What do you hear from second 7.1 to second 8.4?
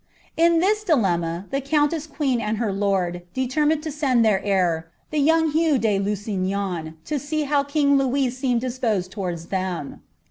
see how king Louis